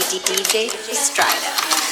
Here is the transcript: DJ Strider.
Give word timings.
DJ 0.00 0.70
Strider. 0.94 1.89